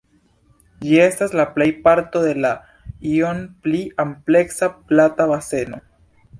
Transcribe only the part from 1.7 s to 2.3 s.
parto